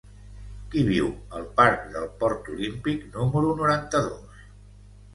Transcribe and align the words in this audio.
Qui 0.71 0.85
viu 0.87 1.09
al 1.41 1.45
parc 1.61 1.85
del 1.97 2.09
Port 2.23 2.51
Olímpic 2.57 3.07
número 3.19 3.57
noranta-dos? 3.65 4.47